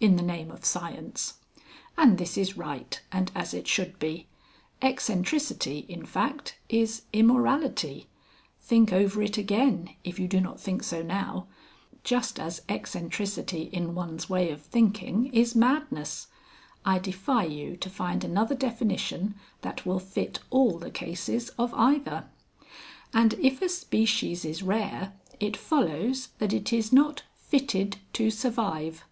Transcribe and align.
In 0.00 0.16
the 0.16 0.24
name 0.24 0.50
of 0.50 0.64
Science. 0.64 1.34
And 1.96 2.18
this 2.18 2.36
is 2.36 2.56
right 2.56 3.00
and 3.12 3.30
as 3.36 3.54
it 3.54 3.68
should 3.68 3.96
be; 4.00 4.26
eccentricity, 4.82 5.86
in 5.88 6.04
fact, 6.04 6.58
is 6.68 7.02
immorality 7.12 8.08
think 8.60 8.92
over 8.92 9.22
it 9.22 9.38
again 9.38 9.94
if 10.02 10.18
you 10.18 10.26
do 10.26 10.40
not 10.40 10.58
think 10.58 10.82
so 10.82 11.00
now 11.02 11.46
just 12.02 12.40
as 12.40 12.62
eccentricity 12.68 13.70
in 13.72 13.94
one's 13.94 14.28
way 14.28 14.50
of 14.50 14.62
thinking 14.62 15.26
is 15.32 15.54
madness 15.54 16.26
(I 16.84 16.98
defy 16.98 17.44
you 17.44 17.76
to 17.76 17.88
find 17.88 18.24
another 18.24 18.56
definition 18.56 19.36
that 19.62 19.86
will 19.86 20.00
fit 20.00 20.40
all 20.50 20.76
the 20.80 20.90
cases 20.90 21.50
of 21.50 21.72
either); 21.74 22.24
and 23.14 23.34
if 23.34 23.62
a 23.62 23.68
species 23.68 24.44
is 24.44 24.60
rare 24.60 25.12
it 25.38 25.56
follows 25.56 26.30
that 26.38 26.52
it 26.52 26.72
is 26.72 26.92
not 26.92 27.22
Fitted 27.36 27.98
to 28.14 28.28
Survive. 28.28 29.04